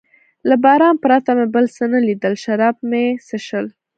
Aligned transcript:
له 0.49 0.55
باران 0.63 0.95
پرته 1.03 1.31
مې 1.37 1.45
بل 1.55 1.65
څه 1.75 1.83
نه 1.93 1.99
لیدل، 2.07 2.33
شراب 2.43 2.75
مې 2.89 3.05
و 3.13 3.17
څښل. 3.27 3.65